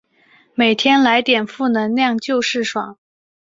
[0.55, 2.97] 每天来点负能量就是爽